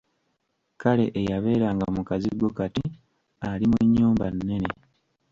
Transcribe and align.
Kale 0.81 1.05
eyabeeranga 1.19 1.85
mu 1.95 2.01
kazigo 2.09 2.47
kati 2.57 2.85
ali 3.51 3.65
mu 3.71 3.77
nnyumba 3.85 4.25
nnene! 4.35 4.69